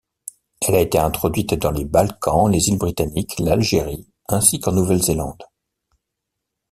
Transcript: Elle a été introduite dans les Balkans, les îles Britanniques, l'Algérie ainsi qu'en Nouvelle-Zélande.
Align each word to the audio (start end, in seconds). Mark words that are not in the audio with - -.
Elle 0.67 0.73
a 0.73 0.79
été 0.81 0.97
introduite 0.97 1.53
dans 1.53 1.69
les 1.69 1.85
Balkans, 1.85 2.49
les 2.49 2.69
îles 2.69 2.79
Britanniques, 2.79 3.37
l'Algérie 3.37 4.07
ainsi 4.29 4.59
qu'en 4.59 4.71
Nouvelle-Zélande. 4.71 5.43